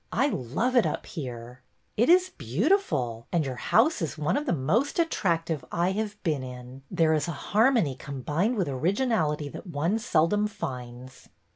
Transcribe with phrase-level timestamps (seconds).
[0.11, 1.61] I love it up here."
[1.95, 3.27] It is beautiful.
[3.31, 6.81] And your house is one of the most attractive I have been in.
[6.89, 11.29] There is a har mony combined with originality that one seldom finds."